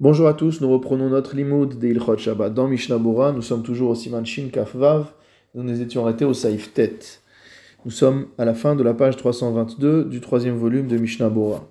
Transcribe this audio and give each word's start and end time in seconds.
Bonjour 0.00 0.28
à 0.28 0.32
tous, 0.32 0.62
nous 0.62 0.70
reprenons 0.70 1.10
notre 1.10 1.36
limoud 1.36 1.78
de 1.78 1.88
Ilchot 1.88 2.16
Shabbat 2.16 2.54
dans 2.54 2.66
Mishnah. 2.66 2.96
Nous 2.96 3.42
sommes 3.42 3.62
toujours 3.62 3.90
au 3.90 3.94
Siman 3.94 4.24
Shin 4.24 4.48
Kaf 4.50 4.74
Vav. 4.74 5.12
Nous 5.54 5.62
nous 5.62 5.82
étions 5.82 6.06
arrêtés 6.06 6.24
au 6.24 6.32
Saif 6.32 6.72
Tet. 6.72 6.98
Nous 7.84 7.90
sommes 7.90 8.28
à 8.38 8.46
la 8.46 8.54
fin 8.54 8.74
de 8.74 8.82
la 8.82 8.94
page 8.94 9.18
322 9.18 10.06
du 10.06 10.22
troisième 10.22 10.56
volume 10.56 10.86
de 10.86 10.96
Mishnah 10.96 11.28
Bora. 11.28 11.68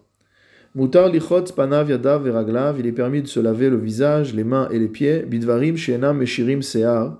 Mutar 0.76 1.10
lichot 1.10 1.46
panav 1.55 1.89
yadav 1.89 2.23
veraglav. 2.23 2.79
Il 2.79 2.86
est 2.86 2.92
permis 2.92 3.24
de 3.24 3.28
se 3.28 3.40
laver 3.40 3.72
le 3.72 3.78
visage, 3.78 4.36
les 4.36 4.44
mains 4.44 4.70
et 4.70 4.78
les 4.78 4.90
pieds. 4.90 5.24
Bidvarim 5.24 5.76
she'enam 5.76 6.20
meshirim 6.20 6.62
se'ar. 6.62 7.20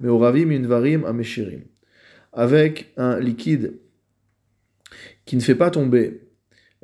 Meoravim 0.00 0.50
invarim 0.50 1.04
ameshirim. 1.04 1.62
Avec 2.32 2.92
un 2.96 3.20
liquide 3.20 3.74
qui 5.24 5.36
ne 5.36 5.40
fait 5.40 5.54
pas 5.54 5.70
tomber 5.70 6.27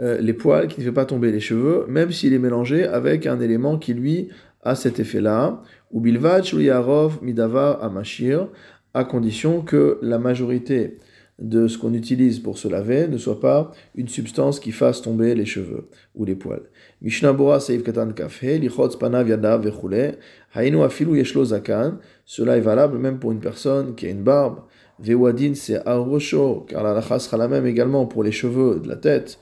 euh, 0.01 0.21
les 0.21 0.33
poils, 0.33 0.69
qui 0.69 0.81
ne 0.81 0.85
fait 0.87 0.93
pas 0.93 1.05
tomber 1.05 1.31
les 1.31 1.41
cheveux, 1.41 1.87
même 1.89 2.11
s'il 2.11 2.33
est 2.33 2.39
mélangé 2.39 2.85
avec 2.85 3.27
un 3.27 3.41
élément 3.41 3.79
qui 3.79 3.95
lui 3.95 4.29
a 4.63 4.75
cet 4.75 4.99
effet-là, 4.99 5.63
ou 5.93 6.01
bilvat 6.01 6.41
yarov 6.41 7.23
midavar 7.23 7.83
amashir, 7.83 8.49
à 8.95 9.05
condition 9.05 9.61
que 9.61 9.99
la 10.03 10.19
majorité 10.19 10.99
de 11.41 11.67
ce 11.67 11.79
qu'on 11.79 11.95
utilise 11.95 12.39
pour 12.39 12.59
se 12.59 12.69
laver 12.69 13.09
ne 13.09 13.19
soit 13.19 13.41
pas 13.41 13.73
une 13.97 14.09
substance 14.09 14.61
qui 14.61 14.71
fasse 14.71 15.03
tomber 15.03 15.35
les 15.35 15.45
cheveux 15.45 15.89
ou 16.15 16.25
les 16.25 16.37
poils. 16.37 16.63
Mishnah 17.03 17.33
Bora 17.33 17.59
Katan 17.59 18.13
Kafhe, 18.13 18.43
Lichotz 18.43 18.97
Panav 18.97 19.29
Yadav 19.29 19.65
Vechule, 19.65 20.17
Hainu 20.55 20.83
Afilu 20.83 21.19
Yeshlo 21.19 21.45
Zakan, 21.45 21.99
cela 22.25 22.57
est 22.57 22.61
valable 22.61 22.99
même 22.99 23.19
pour 23.19 23.33
une 23.33 23.41
personne 23.41 23.97
qui 23.97 24.07
a 24.07 24.11
une 24.11 24.23
barbe, 24.23 24.61
Vewadin 25.01 25.55
c'est 25.55 25.83
car 25.83 26.85
la 26.85 26.95
lacha 26.95 27.19
sera 27.19 27.37
la 27.37 27.49
même 27.49 27.67
également 27.67 28.07
pour 28.07 28.23
les 28.23 28.31
cheveux 28.31 28.79
de 28.79 28.89
la 28.89 28.97
tête, 28.97 29.41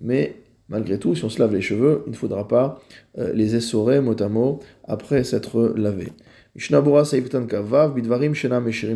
mais 0.00 0.36
malgré 0.68 0.98
tout, 0.98 1.14
si 1.14 1.24
on 1.24 1.28
se 1.28 1.38
lave 1.38 1.54
les 1.54 1.60
cheveux, 1.60 2.02
il 2.06 2.10
ne 2.10 2.16
faudra 2.16 2.48
pas 2.48 2.80
euh, 3.18 3.32
les 3.32 3.54
essorer 3.54 4.00
mot 4.00 4.20
à 4.20 4.28
mot 4.28 4.58
après 4.84 5.22
s'être 5.24 5.74
lavé. 5.76 6.08
Bidvarim 6.56 8.34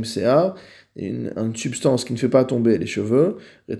Sear, 0.04 0.54
une, 0.96 1.32
substance 1.54 2.04
qui 2.04 2.12
ne 2.12 2.18
fait 2.18 2.28
pas 2.28 2.44
tomber 2.44 2.78
les 2.78 2.86
cheveux. 2.86 3.36
C'est 3.68 3.78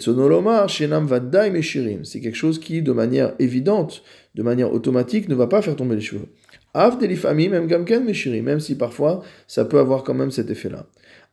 quelque 2.21 2.35
chose 2.35 2.61
qui, 2.61 2.83
de 2.83 2.93
manière 2.93 3.35
évidente, 3.39 4.03
de 4.35 4.43
manière 4.43 4.73
automatique, 4.73 5.29
ne 5.29 5.35
va 5.35 5.47
pas 5.47 5.61
faire 5.63 5.77
tomber 5.77 5.95
les 5.97 6.01
cheveux. 6.01 6.29
Av 6.77 7.01
même 7.01 7.69
gamken 7.69 8.13
même 8.43 8.61
si 8.61 8.77
parfois 8.77 9.23
ça 9.47 9.65
peut 9.65 9.79
avoir 9.79 10.03
quand 10.03 10.15
même 10.15 10.33
cet 10.33 10.51
effet-là. 10.51 10.87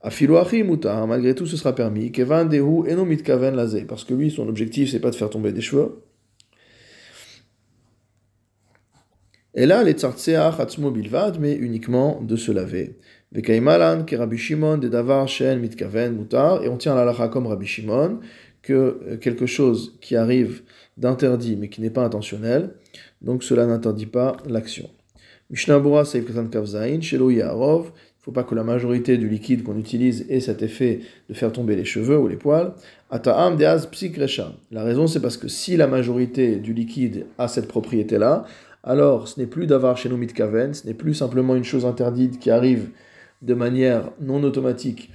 Malgré 0.03 1.35
tout 1.35 1.45
ce 1.45 1.57
sera 1.57 1.75
permis. 1.75 2.11
Kevan 2.11 2.49
dehu 2.49 2.83
mitkaven 3.05 3.55
laze, 3.55 3.85
parce 3.87 4.03
que 4.03 4.13
lui 4.13 4.31
son 4.31 4.47
objectif 4.47 4.89
c'est 4.91 4.99
pas 4.99 5.11
de 5.11 5.15
faire 5.15 5.29
tomber 5.29 5.51
des 5.51 5.61
cheveux. 5.61 6.03
Et 9.53 9.65
là, 9.65 9.83
les 9.83 9.93
tsartseach 9.93 10.59
atzmo 10.59 10.91
bilvad, 10.91 11.37
mais 11.37 11.53
uniquement 11.55 12.21
de 12.21 12.37
se 12.37 12.53
laver. 12.53 12.97
Vekaimalan, 13.33 14.05
ke 14.05 14.15
Rabbi 14.15 14.37
Shimon, 14.37 14.77
de 14.77 14.87
davar 14.87 15.27
shen 15.27 15.59
mitkaven 15.59 16.13
mutar, 16.13 16.63
et 16.63 16.69
on 16.69 16.77
tient 16.77 16.95
la 16.95 17.03
lacha 17.03 17.27
comme 17.27 17.47
Rabbi 17.47 17.65
Shimon, 17.65 18.21
que 18.61 18.73
euh, 18.73 19.17
quelque 19.17 19.45
chose 19.45 19.97
qui 19.99 20.15
arrive 20.15 20.61
d'interdit 20.97 21.57
mais 21.57 21.67
qui 21.67 21.81
n'est 21.81 21.89
pas 21.89 22.05
intentionnel, 22.05 22.75
donc 23.21 23.43
cela 23.43 23.65
n'interdit 23.65 24.05
pas 24.05 24.37
l'action. 24.47 24.89
Mishnah 25.49 25.81
Katan 25.81 26.47
Kavzain, 26.47 27.01
Shelo 27.01 27.29
il 28.21 28.29
ne 28.29 28.33
faut 28.35 28.39
pas 28.39 28.43
que 28.43 28.53
la 28.53 28.63
majorité 28.63 29.17
du 29.17 29.27
liquide 29.27 29.63
qu'on 29.63 29.79
utilise 29.79 30.27
ait 30.29 30.41
cet 30.41 30.61
effet 30.61 30.99
de 31.27 31.33
faire 31.33 31.51
tomber 31.51 31.75
les 31.75 31.85
cheveux 31.85 32.19
ou 32.19 32.27
les 32.27 32.35
poils. 32.35 32.71
Ata'am 33.09 33.57
deaz 33.57 33.87
psikresha. 33.87 34.53
La 34.69 34.83
raison, 34.83 35.07
c'est 35.07 35.21
parce 35.21 35.37
que 35.37 35.47
si 35.47 35.75
la 35.75 35.87
majorité 35.87 36.57
du 36.57 36.71
liquide 36.71 37.25
a 37.39 37.47
cette 37.47 37.67
propriété-là, 37.67 38.45
alors 38.83 39.27
ce 39.27 39.39
n'est 39.39 39.47
plus 39.47 39.65
d'avoir 39.65 39.97
chez 39.97 40.07
nous 40.07 40.17
mitkaven, 40.17 40.75
ce 40.75 40.85
n'est 40.85 40.93
plus 40.93 41.15
simplement 41.15 41.55
une 41.55 41.63
chose 41.63 41.83
interdite 41.83 42.37
qui 42.37 42.51
arrive 42.51 42.89
de 43.41 43.55
manière 43.55 44.11
non 44.19 44.43
automatique 44.43 45.09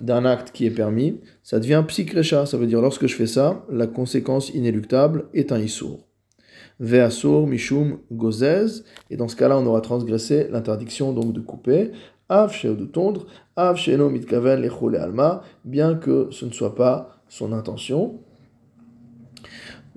d'un 0.00 0.24
acte 0.24 0.50
qui 0.52 0.64
est 0.64 0.70
permis, 0.70 1.20
ça 1.42 1.60
devient 1.60 1.84
psikresha, 1.86 2.46
ça 2.46 2.56
veut 2.56 2.66
dire 2.66 2.80
lorsque 2.80 3.06
je 3.06 3.14
fais 3.14 3.26
ça, 3.26 3.62
la 3.70 3.86
conséquence 3.86 4.48
inéluctable 4.54 5.26
est 5.34 5.52
un 5.52 5.58
issour. 5.58 6.08
Ve'asur 6.80 7.46
mishum 7.46 7.98
gozez, 8.10 8.84
et 9.10 9.16
dans 9.16 9.28
ce 9.28 9.36
cas-là, 9.36 9.58
on 9.58 9.66
aura 9.66 9.80
transgressé 9.80 10.46
l'interdiction 10.50 11.12
donc 11.12 11.32
de 11.32 11.40
couper, 11.40 11.90
Av 12.30 12.52
Av 13.56 13.76
Mitkaven 14.10 14.70
Alma, 15.00 15.42
bien 15.64 15.94
que 15.94 16.28
ce 16.30 16.44
ne 16.44 16.50
soit 16.50 16.74
pas 16.74 17.22
son 17.26 17.54
intention. 17.54 18.20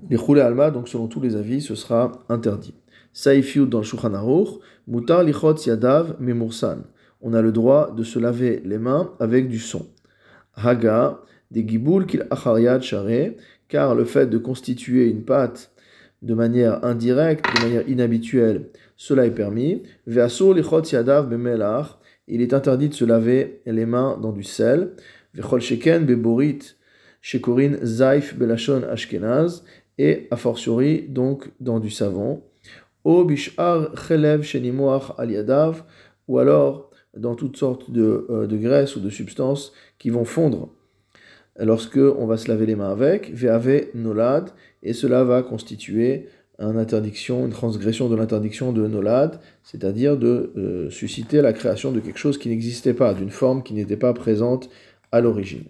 Lechole 0.08 0.40
Alma, 0.40 0.70
donc 0.70 0.88
selon 0.88 1.08
tous 1.08 1.20
les 1.20 1.36
avis, 1.36 1.60
ce 1.60 1.74
sera 1.74 2.12
interdit. 2.30 2.74
Saïfiut 3.12 3.66
dans 3.66 3.80
le 3.80 3.84
Shulchan 3.84 4.14
Aruch, 4.14 4.48
Mutar 4.88 5.24
Lichot 5.24 5.56
Yadav 5.66 6.16
Memursan. 6.20 6.84
On 7.20 7.34
a 7.34 7.42
le 7.42 7.52
droit 7.52 7.92
de 7.94 8.02
se 8.02 8.18
laver 8.18 8.62
les 8.64 8.78
mains 8.78 9.12
avec 9.20 9.48
du 9.48 9.58
son. 9.58 9.86
Haga, 10.56 11.20
des 11.50 11.68
giboul 11.68 12.06
kil 12.06 12.26
achariad 12.30 12.80
share, 12.80 13.32
car 13.68 13.94
le 13.94 14.06
fait 14.06 14.26
de 14.26 14.38
constituer 14.38 15.10
une 15.10 15.22
pâte 15.22 15.70
de 16.22 16.32
manière 16.32 16.82
indirecte, 16.82 17.44
de 17.56 17.62
manière 17.62 17.88
inhabituelle, 17.88 18.70
cela 18.96 19.26
est 19.26 19.32
permis. 19.32 19.82
Lichot 20.06 20.82
yadav 20.84 21.28
il 22.28 22.40
est 22.40 22.54
interdit 22.54 22.88
de 22.88 22.94
se 22.94 23.04
laver 23.04 23.62
les 23.66 23.86
mains 23.86 24.18
dans 24.20 24.32
du 24.32 24.42
sel. 24.42 24.92
sheken 25.34 26.06
beborit 26.06 26.76
shekorin 27.20 27.76
zaif 27.82 28.36
belashon 28.36 28.82
ashkenaz 28.84 29.64
et 29.98 30.28
a 30.30 30.36
fortiori 30.36 31.06
donc 31.08 31.50
dans 31.60 31.80
du 31.80 31.90
savon. 31.90 32.42
O 33.04 33.24
bishar 33.24 33.94
chelev 33.96 34.42
shenimoach 34.42 35.12
aliadav 35.18 35.84
ou 36.28 36.38
alors 36.38 36.90
dans 37.16 37.34
toutes 37.34 37.56
sortes 37.56 37.90
de, 37.90 38.26
euh, 38.30 38.46
de 38.46 38.56
graisses 38.56 38.96
ou 38.96 39.00
de 39.00 39.10
substances 39.10 39.72
qui 39.98 40.10
vont 40.10 40.24
fondre 40.24 40.70
lorsque 41.58 41.98
on 41.98 42.26
va 42.26 42.36
se 42.36 42.48
laver 42.48 42.66
les 42.66 42.76
mains 42.76 42.90
avec, 42.90 43.30
ve'ave 43.32 43.86
nolad, 43.94 44.50
et 44.82 44.92
cela 44.92 45.24
va 45.24 45.42
constituer 45.42 46.28
une 46.58 46.78
interdiction, 46.78 47.46
une 47.46 47.52
transgression 47.52 48.08
de 48.08 48.16
l'interdiction 48.16 48.72
de 48.72 48.86
Nolad, 48.86 49.40
c'est-à-dire 49.64 50.16
de 50.16 50.52
euh, 50.56 50.90
susciter 50.90 51.40
la 51.42 51.52
création 51.52 51.92
de 51.92 52.00
quelque 52.00 52.18
chose 52.18 52.38
qui 52.38 52.48
n'existait 52.48 52.94
pas, 52.94 53.14
d'une 53.14 53.30
forme 53.30 53.62
qui 53.62 53.74
n'était 53.74 53.96
pas 53.96 54.12
présente 54.12 54.68
à 55.10 55.20
l'origine. 55.20 55.64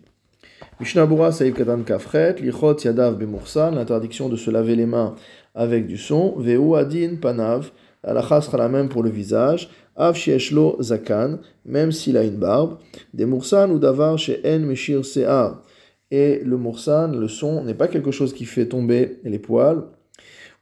Mishnabura 0.80 1.32
Saïb 1.32 1.54
Katan 1.54 1.82
Kafret, 1.82 2.36
Lichot 2.40 2.76
Yadav 2.84 3.16
Bemursan, 3.16 3.72
l'interdiction 3.72 4.28
de 4.28 4.36
se 4.36 4.50
laver 4.50 4.76
les 4.76 4.86
mains 4.86 5.14
avec 5.54 5.86
du 5.86 5.98
son, 5.98 6.34
Veu 6.38 6.58
Adin 6.74 7.16
Panav, 7.20 7.70
la 8.04 8.40
sera 8.40 8.58
la 8.58 8.68
même 8.68 8.88
pour 8.88 9.02
le 9.02 9.10
visage, 9.10 9.70
Av 9.94 10.16
Shieshlo 10.16 10.78
Zakan, 10.80 11.38
même 11.64 11.92
s'il 11.92 12.16
a 12.16 12.24
une 12.24 12.36
barbe, 12.36 12.78
des 13.12 13.26
Mursan 13.26 13.70
ou 13.70 13.78
Davar 13.78 14.16
En 14.44 14.58
Meshir 14.60 15.04
Se'ar. 15.04 15.62
Et 16.10 16.40
le 16.44 16.56
Mursan, 16.56 17.12
le 17.12 17.28
son, 17.28 17.62
n'est 17.64 17.74
pas 17.74 17.88
quelque 17.88 18.10
chose 18.10 18.32
qui 18.32 18.44
fait 18.44 18.66
tomber 18.66 19.20
les 19.24 19.38
poils, 19.38 19.84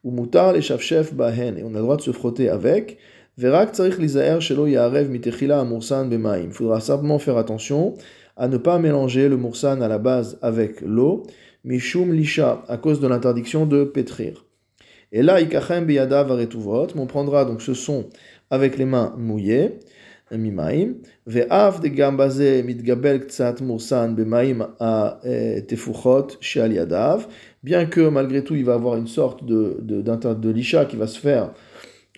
ou 0.03 0.11
mutar 0.11 0.53
les 0.53 0.62
chef 0.62 1.15
bahen, 1.15 1.59
et 1.59 1.62
on 1.62 1.75
a 1.75 1.78
le 1.78 1.83
droit 1.83 1.97
de 1.97 2.03
se 2.03 2.12
frotter 2.12 2.49
avec. 2.49 2.99
Verak 3.38 3.72
tsarich 3.72 3.99
lizaer 3.99 4.41
shelo 4.41 4.66
yarev 4.66 5.09
mitechila 5.09 5.61
amursan 5.61 6.06
bemaim. 6.06 6.47
Il 6.47 6.53
faudra 6.53 6.81
simplement 6.81 7.19
faire 7.19 7.37
attention 7.37 7.94
à 8.37 8.49
ne 8.49 8.56
pas 8.56 8.78
mélanger 8.78 9.28
le 9.28 9.37
mursan 9.37 9.81
à 9.81 9.88
la 9.88 9.99
base 9.99 10.38
avec 10.43 10.81
l'eau, 10.81 11.25
mishum 11.65 12.12
lisha, 12.12 12.62
à 12.69 12.77
cause 12.77 13.00
de 13.00 13.09
l'interdiction 13.09 13.66
de 13.66 13.84
pétrir. 13.84 14.44
Et 15.12 15.22
là, 15.22 15.41
ikachem 15.41 15.87
beyada 15.87 16.22
varetuvot, 16.22 16.88
on 16.97 17.06
prendra 17.06 17.44
donc 17.44 17.62
ce 17.62 17.75
son 17.75 18.09
avec 18.50 18.78
les 18.78 18.84
mains 18.84 19.15
mouillées, 19.19 19.78
mimaim, 20.31 20.94
de 21.27 21.88
gambaze 21.88 22.62
mitgabel 22.65 23.21
ktsat 23.27 23.61
mursan 23.61 24.15
bemaim 24.15 24.69
a 24.78 25.21
tefuchot 25.67 26.38
sheal 26.41 26.72
yadav, 26.72 27.27
bien 27.62 27.87
que 27.87 28.09
malgré 28.09 28.44
tout 28.44 28.54
il 28.54 28.65
va 28.65 28.75
avoir 28.75 28.97
une 28.97 29.06
sorte 29.06 29.44
de, 29.44 29.79
de, 29.82 30.02
de 30.02 30.50
licha 30.50 30.85
qui 30.85 30.96
va 30.96 31.06
se 31.06 31.19
faire 31.19 31.52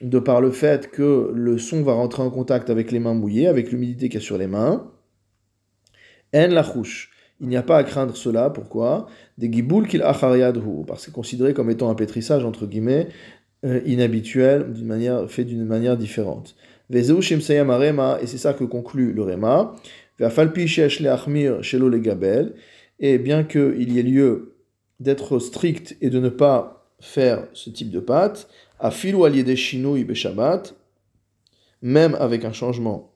de 0.02 0.18
par 0.18 0.40
le 0.40 0.50
fait 0.50 0.90
que 0.90 1.30
le 1.32 1.58
son 1.58 1.82
va 1.82 1.92
rentrer 1.92 2.22
en 2.22 2.30
contact 2.30 2.70
avec 2.70 2.90
les 2.90 2.98
mains 2.98 3.14
mouillées, 3.14 3.46
avec 3.46 3.70
l'humidité 3.70 4.08
qu'il 4.08 4.20
y 4.20 4.22
a 4.22 4.26
sur 4.26 4.36
les 4.36 4.48
mains. 4.48 4.90
En 6.34 6.48
la 6.48 6.64
Il 7.40 7.48
n'y 7.48 7.56
a 7.56 7.62
pas 7.62 7.78
à 7.78 7.84
craindre 7.84 8.16
cela. 8.16 8.50
Pourquoi? 8.50 9.06
Des 9.38 9.52
giboul 9.52 9.86
qu'il 9.86 10.02
achariadhu, 10.02 10.84
parce 10.86 11.00
que 11.00 11.06
c'est 11.06 11.12
considéré 11.12 11.54
comme 11.54 11.70
étant 11.70 11.88
un 11.88 11.94
pétrissage 11.94 12.44
entre 12.44 12.66
guillemets 12.66 13.08
euh, 13.64 13.80
inhabituel, 13.86 14.72
d'une 14.72 14.86
manière 14.86 15.30
fait 15.30 15.44
d'une 15.44 15.64
manière 15.64 15.96
différente. 15.96 16.56
et 16.90 17.02
c'est 17.02 18.38
ça 18.38 18.54
que 18.54 18.64
conclut 18.64 19.12
le 19.12 19.22
Rema. 19.22 19.74
Et 23.00 23.18
bien 23.18 23.44
qu'il 23.44 23.92
y 23.92 23.98
ait 23.98 24.02
lieu 24.02 24.51
d'être 25.00 25.38
strict 25.38 25.96
et 26.00 26.10
de 26.10 26.20
ne 26.20 26.28
pas 26.28 26.88
faire 27.00 27.46
ce 27.52 27.70
type 27.70 27.90
de 27.90 28.00
pâte, 28.00 28.48
à 28.78 28.90
ou 29.14 29.24
allié 29.24 29.42
des 29.42 29.56
chinouilles 29.56 30.14
Shabbat, 30.14 30.74
même 31.82 32.16
avec 32.18 32.44
un 32.44 32.52
changement 32.52 33.12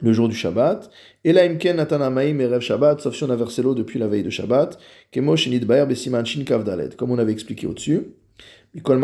le 0.00 0.12
jour 0.12 0.28
du 0.28 0.34
Shabbat, 0.34 0.90
et 1.24 1.32
la 1.32 1.44
imken 1.44 1.76
natanamaim 1.76 2.38
erev 2.38 2.60
Shabbat, 2.60 3.00
sauf 3.00 3.14
si 3.14 3.24
on 3.24 3.30
a 3.30 3.36
versé 3.36 3.62
l'eau 3.62 3.74
depuis 3.74 3.98
la 3.98 4.06
veille 4.06 4.22
de 4.22 4.30
Shabbat, 4.30 4.78
kemo 5.10 5.36
shenit 5.36 5.60
bayer 5.60 5.86
besiman 5.86 6.26
shin 6.26 6.44
kavdalet, 6.44 6.90
comme 6.96 7.10
on 7.10 7.18
avait 7.18 7.32
expliqué 7.32 7.66
au-dessus. 7.66 8.08
Dans 8.74 8.98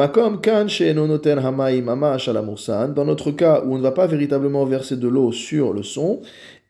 notre 3.04 3.30
cas 3.30 3.62
où 3.64 3.74
on 3.74 3.78
ne 3.78 3.82
va 3.82 3.92
pas 3.92 4.06
véritablement 4.08 4.64
verser 4.64 4.96
de 4.96 5.06
l'eau 5.06 5.30
sur 5.30 5.72
le 5.72 5.84
son, 5.84 6.20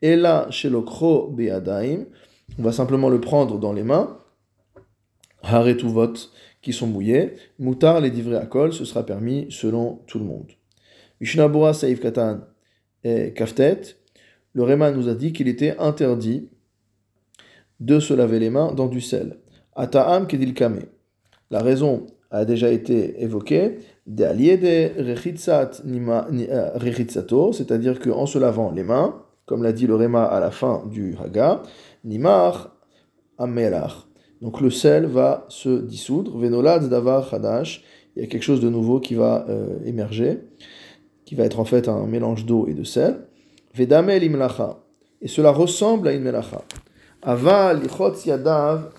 et 0.03 0.15
là, 0.15 0.45
chez 0.51 0.69
l'okro 0.69 1.27
beadaim, 1.29 2.05
on 2.59 2.63
va 2.63 2.71
simplement 2.71 3.09
le 3.09 3.19
prendre 3.19 3.57
dans 3.57 3.73
les 3.73 3.83
mains, 3.83 4.17
haretuvot, 5.43 6.13
qui 6.61 6.73
sont 6.73 6.87
mouillés, 6.87 7.33
moutar 7.59 8.01
les 8.01 8.11
divrei 8.11 8.37
akol, 8.37 8.73
ce 8.73 8.85
sera 8.85 9.05
permis 9.05 9.47
selon 9.49 10.01
tout 10.07 10.19
le 10.19 10.25
monde. 10.25 10.51
Mishnabura 11.19 11.73
saif 11.73 11.99
katan 11.99 12.41
et 13.03 13.33
kaftet, 13.33 13.81
le 14.53 14.63
Réma 14.63 14.91
nous 14.91 15.07
a 15.07 15.15
dit 15.15 15.33
qu'il 15.33 15.47
était 15.47 15.77
interdit 15.77 16.49
de 17.79 17.99
se 17.99 18.13
laver 18.13 18.39
les 18.39 18.49
mains 18.49 18.73
dans 18.73 18.87
du 18.87 19.01
sel. 19.01 19.37
Ata'am 19.75 20.27
kedil 20.27 20.53
kame. 20.53 20.81
La 21.49 21.61
raison 21.63 22.05
a 22.29 22.45
déjà 22.45 22.69
été 22.71 23.23
évoquée, 23.23 23.79
euh, 24.19 24.33
c'est-à-dire 27.53 27.99
qu'en 27.99 28.25
se 28.25 28.37
lavant 28.39 28.71
les 28.71 28.83
mains, 28.83 29.23
comme 29.45 29.63
l'a 29.63 29.73
dit 29.73 29.87
le 29.87 29.95
Réma 29.95 30.23
à 30.25 30.39
la 30.39 30.51
fin 30.51 30.83
du 30.89 31.15
Haga, 31.21 31.63
nimar 32.03 32.75
amelach. 33.37 34.10
Donc 34.41 34.59
le 34.59 34.71
sel 34.71 35.05
va 35.05 35.45
se 35.49 35.69
dissoudre, 35.69 36.37
venolad 36.37 36.89
davar 36.89 37.31
hadash, 37.33 37.83
il 38.15 38.23
y 38.23 38.25
a 38.25 38.27
quelque 38.27 38.43
chose 38.43 38.59
de 38.59 38.69
nouveau 38.69 38.99
qui 38.99 39.15
va 39.15 39.45
euh, 39.49 39.77
émerger, 39.85 40.39
qui 41.25 41.35
va 41.35 41.45
être 41.45 41.59
en 41.59 41.65
fait 41.65 41.87
un 41.87 42.05
mélange 42.07 42.45
d'eau 42.45 42.67
et 42.67 42.73
de 42.73 42.83
sel. 42.83 43.27
Vedamel 43.75 44.23
imlacha, 44.23 44.79
et 45.21 45.27
cela 45.27 45.51
ressemble 45.51 46.07
à 46.07 46.13
une 46.13 46.23
melacha. 46.23 46.63
Aval 47.23 47.81
yadav 48.25 48.89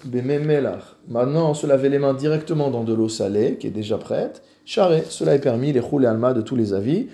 Maintenant, 1.09 1.55
se 1.55 1.67
laver 1.67 1.89
les 1.89 1.99
mains 1.99 2.15
directement 2.15 2.71
dans 2.71 2.85
de 2.85 2.95
l'eau 2.95 3.09
salée, 3.09 3.57
qui 3.59 3.67
est 3.67 3.71
déjà 3.71 3.99
prête. 3.99 4.43
Charé, 4.65 5.03
cela 5.09 5.35
est 5.35 5.41
permis, 5.41 5.73
les 5.73 5.81
roulés 5.81 6.07
alma 6.07 6.33
de 6.33 6.41
tous 6.41 6.55
les 6.55 6.73
avis. 6.73 7.09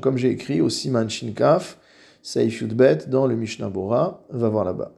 Comme 0.00 0.16
j'ai 0.16 0.30
écrit 0.30 0.60
au 0.60 0.68
siman 0.68 1.08
shinkaf 1.08 1.78
seif 2.26 2.60
yudbet 2.60 3.08
dans 3.08 3.28
le 3.28 3.36
Mishnah 3.36 3.68
Bora, 3.68 4.26
va 4.30 4.48
voir 4.48 4.64
là-bas. 4.64 4.90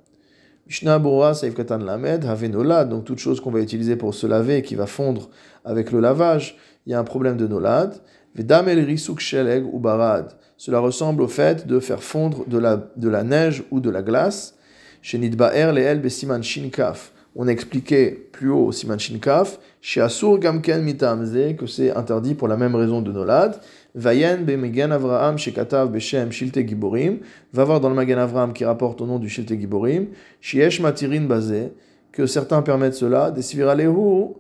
Mishnah 0.67 0.99
Bora 0.99 1.35
seif 1.35 1.55
katan 1.55 1.81
lamed 1.85 2.25
havenolad, 2.25 2.89
donc 2.89 3.05
toute 3.05 3.19
chose 3.19 3.39
qu'on 3.39 3.51
va 3.51 3.61
utiliser 3.61 3.97
pour 3.97 4.15
se 4.15 4.27
laver, 4.27 4.63
qui 4.63 4.77
va 4.77 4.87
fondre 4.87 5.29
avec 5.63 5.93
le 5.93 6.01
lavage, 6.01 6.57
il 6.87 6.93
y 6.93 6.95
a 6.95 6.99
un 6.99 7.05
problème 7.05 7.37
de 7.37 7.47
nolad. 7.47 8.01
Vedam 8.35 8.69
el 8.69 8.83
risuk 8.87 9.21
sheleg 9.21 9.67
ou 9.71 9.79
barad. 9.79 10.39
Cela 10.57 10.79
ressemble 10.79 11.21
au 11.21 11.29
fait 11.29 11.67
de 11.67 11.81
faire 11.81 12.03
fondre 12.03 12.47
de 12.47 12.57
la, 12.57 12.91
de 12.97 13.09
la 13.11 13.25
neige 13.25 13.63
ou 13.71 13.81
de 13.81 13.91
la 13.91 14.01
glace. 14.01 14.57
Chez 15.03 15.19
Nidba'er 15.19 15.73
Leel 15.73 16.01
Besiman 16.01 16.43
Shinkaf. 16.43 17.13
On 17.37 17.47
expliquait 17.47 18.29
plus 18.33 18.51
haut 18.51 18.67
au 18.67 18.73
Siman 18.73 18.99
Shinkaf, 18.99 19.61
chez 19.81 20.01
Asur 20.01 20.39
Gamken 20.39 20.83
Mitamze, 20.83 21.55
que 21.57 21.67
c'est 21.67 21.95
interdit 21.95 22.35
pour 22.35 22.49
la 22.49 22.57
même 22.57 22.75
raison 22.75 23.03
de 23.03 23.13
Nolad. 23.13 23.61
Vayen 23.95 24.45
Bemegen 24.45 24.93
Avraham 24.93 25.39
Shekatav 25.39 25.91
Beshem 25.91 26.31
Shilte 26.31 26.67
Giborim. 26.67 27.21
Va 27.53 27.65
voir 27.65 27.81
dans 27.81 27.89
le 27.89 27.95
Magen 27.95 28.19
Avraham 28.19 28.53
qui 28.53 28.65
rapporte 28.65 29.01
au 29.01 29.07
nom 29.07 29.19
du 29.19 29.29
Shilte 29.29 29.59
Giborim. 29.59 30.09
Shiesh 30.41 30.81
Matirin 30.81 31.23
Bazé, 31.23 31.73
que 32.13 32.27
certains 32.27 32.63
permettent 32.63 32.95
cela. 32.95 33.31
Des 33.31 33.43
Sviralehu, 33.43 34.35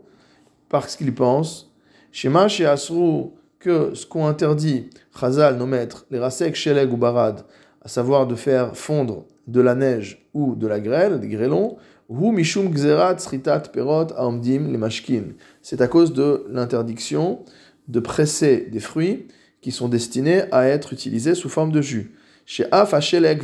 parce 0.68 0.96
qu'ils 0.96 1.14
pensent. 1.14 1.72
Shema 2.12 2.48
chez 2.48 2.66
Asru 2.66 3.30
que 3.58 3.94
ce 3.94 4.06
qu'ont 4.06 4.26
interdit 4.26 4.88
Chazal, 5.18 5.56
nos 5.56 5.66
maîtres, 5.66 6.06
les 6.10 6.18
rasek, 6.18 6.54
sheleg 6.54 6.92
ou 6.92 6.96
barad, 6.96 7.44
à 7.82 7.88
savoir 7.88 8.26
de 8.26 8.34
faire 8.34 8.76
fondre 8.76 9.24
de 9.46 9.60
la 9.60 9.74
neige 9.74 10.28
ou 10.34 10.54
de 10.54 10.66
la 10.66 10.78
grêle, 10.78 11.18
des 11.18 11.28
grêlons, 11.28 11.76
ou 12.08 12.32
mishum 12.32 12.72
gzerat 12.72 13.18
sritat 13.18 13.60
perot 13.72 14.12
aomdim 14.16 14.70
les 14.70 14.78
mashkin. 14.78 15.34
C'est 15.60 15.80
à 15.80 15.88
cause 15.88 16.12
de 16.12 16.46
l'interdiction 16.50 17.40
de 17.88 18.00
presser 18.00 18.68
des 18.70 18.80
fruits 18.80 19.26
qui 19.60 19.72
sont 19.72 19.88
destinés 19.88 20.42
à 20.52 20.66
être 20.66 20.92
utilisés 20.92 21.34
sous 21.34 21.48
forme 21.48 21.72
de 21.72 21.82
jus. 21.82 22.12
Chez 22.46 22.64
af 22.70 22.94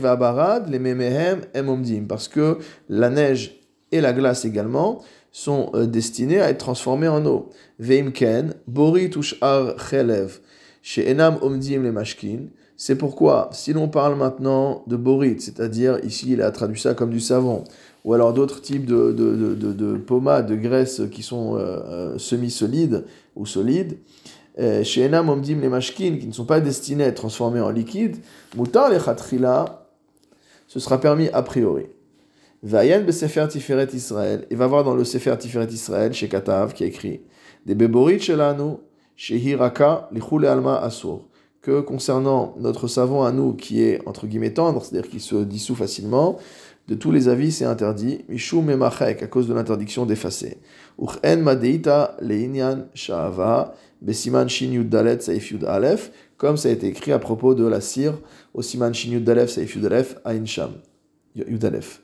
va 0.01 0.17
barad 0.17 0.71
les 0.71 0.79
memehem 0.79 1.43
emomdim, 1.55 2.07
parce 2.09 2.29
que 2.29 2.59
la 2.89 3.11
neige 3.11 3.61
et 3.93 4.01
la 4.01 4.13
glace 4.13 4.45
également 4.45 5.03
sont 5.31 5.71
euh, 5.75 5.87
destinés 5.87 6.41
à 6.41 6.49
être 6.49 6.59
transformés 6.59 7.09
en 7.09 7.27
eau. 7.27 7.51
Veimken, 7.79 8.55
borit 8.67 9.11
chez 10.81 11.11
enam 11.11 11.39
omdim 11.43 11.83
le 11.83 11.93
mashkin. 11.93 12.47
C'est 12.77 12.97
pourquoi, 12.97 13.51
si 13.53 13.73
l'on 13.73 13.89
parle 13.89 14.17
maintenant 14.17 14.85
de 14.87 14.97
borit, 14.97 15.41
c'est-à-dire 15.41 15.99
ici 16.05 16.33
il 16.33 16.43
a 16.43 16.51
traduit 16.51 16.81
ça 16.81 16.95
comme 16.95 17.11
du 17.11 17.21
savon, 17.21 17.65
ou 18.05 18.15
alors 18.15 18.33
d'autres 18.33 18.61
types 18.61 18.85
de, 18.85 19.13
de, 19.13 19.55
de, 19.55 19.73
de, 19.73 19.97
pommades, 19.97 20.49
de 20.49 20.57
graisses 20.57 21.03
qui 21.11 21.23
sont 21.23 21.57
euh, 21.57 21.59
euh, 21.61 22.19
semi-solides 22.19 23.05
ou 23.37 23.47
solides, 23.47 23.99
chez 24.57 25.05
enam 25.05 25.29
omdim 25.29 25.61
les 25.61 25.69
mashkin, 25.69 26.17
qui 26.19 26.27
ne 26.27 26.33
sont 26.33 26.45
pas 26.45 26.61
destinés 26.61 27.05
à 27.05 27.07
être 27.09 27.17
transformés 27.17 27.61
en 27.61 27.71
liquide, 27.71 28.17
mutar 28.57 28.91
le 28.91 28.99
chatrila, 28.99 29.89
ce 30.69 30.81
sera 30.81 31.01
permis 31.01 31.29
a 31.29 31.43
priori. 31.43 31.87
Vayen 32.63 33.11
Sefer 33.13 33.47
Tiferet 33.49 33.89
Israël. 33.93 34.47
Il 34.51 34.57
va 34.57 34.67
voir 34.67 34.85
dans 34.85 34.95
le 34.95 35.05
Sefer 35.05 35.37
Tiferet 35.39 35.67
Israël, 35.67 36.15
chez 36.15 36.29
Katav, 36.29 36.73
qui 36.73 36.83
a 36.83 36.87
écrit 36.87 37.21
Des 37.67 37.75
Beborit 37.75 38.21
Shelanu, 38.21 38.77
chez 39.17 39.37
Hiraka, 39.37 40.09
Lichule 40.13 40.47
Alma 40.47 40.79
Asur. 40.79 41.27
Que 41.61 41.81
concernant 41.81 42.55
notre 42.59 42.89
savon 42.89 43.23
à 43.23 43.33
nous, 43.33 43.53
qui 43.53 43.83
est 43.83 44.01
entre 44.07 44.27
guillemets 44.27 44.55
tendre, 44.55 44.83
c'est-à-dire 44.83 45.11
qui 45.11 45.21
se 45.21 45.37
dissout 45.37 45.75
facilement, 45.75 46.39
de 46.87 46.95
tous 46.95 47.11
les 47.11 47.29
avis, 47.29 47.51
c'est 47.51 47.65
interdit. 47.65 48.25
Mishu 48.29 48.61
Memachek, 48.61 49.23
à 49.23 49.27
cause 49.27 49.49
de 49.49 49.55
l'interdiction 49.55 50.05
d'effacer. 50.05 50.59
Uchen 51.01 51.41
Madeita 51.41 52.17
Leinyan 52.21 52.89
Sha'ava, 52.95 53.75
Besiman 54.03 54.49
Shin 54.49 54.73
Yud 54.73 54.91
Dalet 54.91 55.21
Saif 55.21 55.51
Yud 55.51 55.65
Alef, 55.65 56.11
comme 56.37 56.59
ça 56.59 56.69
a 56.69 56.73
été 56.73 56.89
écrit 56.89 57.13
à 57.13 57.19
propos 57.19 57.55
de 57.55 57.67
la 57.67 57.81
cire, 57.81 58.19
au 58.53 58.61
Siman 58.61 58.93
Shin 58.93 59.13
Yud 59.13 59.25
Dalef 59.25 59.51
Saif 59.51 59.75
Yud 59.75 59.87
Alef, 59.87 60.17
Ain 60.27 60.45
Sham. 60.45 60.73
Yud 61.35 61.65
Alef. 61.65 62.03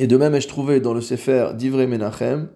Et 0.00 0.06
de 0.06 0.16
même, 0.16 0.34
ai-je 0.34 0.48
trouvé 0.48 0.80
dans 0.80 0.94
le 0.94 1.00
Sefer 1.00 1.48
d'Ivre 1.54 1.82
Menachem, 1.84 2.48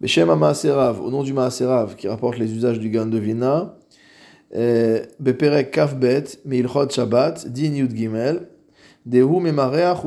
Beshem 0.00 0.34
Maaserav, 0.34 1.02
au 1.02 1.10
nom 1.10 1.22
du 1.22 1.34
Maaserav, 1.34 1.96
qui 1.96 2.08
rapporte 2.08 2.38
les 2.38 2.54
usages 2.54 2.78
du 2.78 2.88
Gan 2.88 3.04
de 3.06 3.18
Vina, 3.18 3.76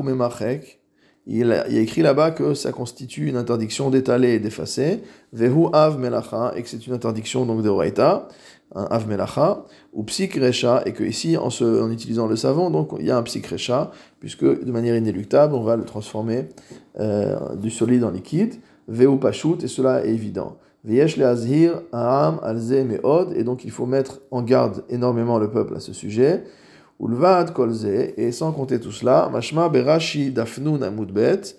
Memachek. 0.02 0.80
Il 1.26 1.52
a, 1.52 1.62
a 1.62 1.68
écrit 1.68 2.02
là-bas 2.02 2.32
que 2.32 2.52
ça 2.52 2.70
constitue 2.70 3.28
une 3.28 3.36
interdiction 3.36 3.88
d'étaler 3.88 4.34
et 4.34 4.38
d'effacer, 4.38 5.00
Vehu 5.32 5.68
Av 5.72 5.98
Melacha, 5.98 6.52
et 6.54 6.62
que 6.62 6.68
c'est 6.68 6.86
une 6.86 6.92
interdiction 6.92 7.46
donc 7.46 7.62
de 7.62 7.68
Oraita 7.70 8.28
un 8.74 8.84
avmelacha, 8.84 9.64
ou 9.92 10.02
psikrecha, 10.02 10.82
et 10.86 10.92
que 10.92 11.04
ici, 11.04 11.36
en, 11.36 11.50
se, 11.50 11.90
utilisant 11.90 12.26
le 12.26 12.36
savon, 12.36 12.70
donc 12.70 12.90
il 12.98 13.06
y 13.06 13.10
a 13.10 13.16
un 13.16 13.22
psikrecha, 13.22 13.90
puisque 14.20 14.44
de 14.44 14.72
manière 14.72 14.96
inéluctable, 14.96 15.54
on 15.54 15.62
va 15.62 15.76
le 15.76 15.84
transformer 15.84 16.48
euh, 16.98 17.54
du 17.56 17.70
solide 17.70 18.04
en 18.04 18.10
liquide, 18.10 18.54
veu 18.88 19.16
pashut, 19.18 19.62
et 19.62 19.68
cela 19.68 20.04
est 20.04 20.10
évident. 20.10 20.56
Et 20.86 21.04
donc 23.44 23.64
il 23.64 23.70
faut 23.70 23.86
mettre 23.86 24.20
en 24.30 24.42
garde 24.42 24.84
énormément 24.88 25.38
le 25.38 25.50
peuple 25.50 25.76
à 25.76 25.80
ce 25.80 25.92
sujet. 25.92 26.44
Ulvad 27.00 27.52
kolze, 27.52 27.84
et 27.84 28.32
sans 28.32 28.52
compter 28.52 28.78
tout 28.78 28.92
cela, 28.92 29.28
mashma 29.32 29.68
berashi 29.68 30.30
dafnun 30.30 30.80
amudbet, 30.82 31.56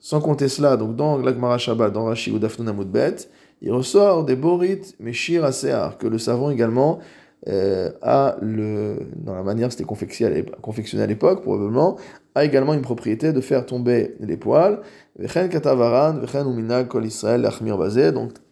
sans 0.00 0.20
compter 0.20 0.48
cela, 0.48 0.76
donc 0.76 0.96
dans 0.96 1.18
l'Agmara 1.18 1.58
Shabbat, 1.58 1.92
dans 1.92 2.04
Rashi 2.04 2.30
ou 2.30 2.38
Dafnun 2.38 2.68
Amudbet, 2.68 3.16
il 3.60 3.72
ressort 3.72 4.24
des 4.24 4.36
borites 4.36 4.94
meshir 5.00 5.44
asear, 5.44 5.98
que 5.98 6.06
le 6.06 6.18
savon 6.18 6.50
également 6.50 7.00
euh, 7.46 7.90
le, 8.42 8.96
dans 9.16 9.34
la 9.34 9.42
manière 9.44 9.70
c'était 9.70 9.84
confectionné 9.84 10.44
à 11.02 11.06
l'époque 11.06 11.42
probablement, 11.42 11.96
a 12.34 12.44
également 12.44 12.74
une 12.74 12.82
propriété 12.82 13.32
de 13.32 13.40
faire 13.40 13.64
tomber 13.64 14.16
les 14.20 14.36
poils. 14.36 14.80
Donc 15.16 15.30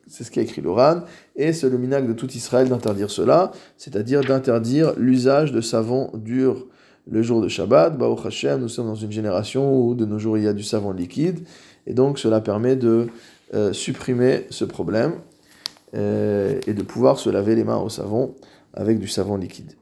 c'est 0.09 0.23
ce 0.23 0.31
qu'a 0.31 0.41
écrit 0.41 0.63
l'Oran, 0.63 1.01
et 1.35 1.53
c'est 1.53 1.69
le 1.69 1.79
minag 1.79 2.07
de 2.07 2.13
tout 2.13 2.31
Israël 2.31 2.69
d'interdire 2.69 3.11
cela, 3.11 3.51
c'est-à-dire 3.77 4.21
d'interdire 4.21 4.93
l'usage 4.97 5.51
de 5.51 5.61
savon 5.61 6.11
dur 6.15 6.67
le 7.11 7.23
jour 7.23 7.41
de 7.41 7.49
Shabbat. 7.49 7.99
Baruch 7.99 8.25
Hashem, 8.25 8.61
nous 8.61 8.69
sommes 8.69 8.87
dans 8.87 8.95
une 8.95 9.11
génération 9.11 9.81
où 9.81 9.95
de 9.95 10.05
nos 10.05 10.19
jours 10.19 10.39
il 10.39 10.45
y 10.45 10.49
a 10.49 10.53
du 10.53 10.63
savon 10.63 10.93
liquide, 10.93 11.41
et 11.89 11.95
donc 11.95 12.19
cela 12.19 12.41
permet 12.41 12.77
de 12.77 13.09
euh, 13.55 13.73
supprimer 13.73 14.47
ce 14.51 14.65
problème 14.65 15.15
euh, 15.95 16.61
et 16.67 16.75
de 16.75 16.83
pouvoir 16.83 17.19
se 17.19 17.31
laver 17.31 17.55
les 17.55 17.65
mains 17.65 17.79
au 17.79 17.89
savon 17.89 18.35
avec 18.77 18.99
du 18.99 19.09
savon 19.09 19.37
liquide. 19.37 19.73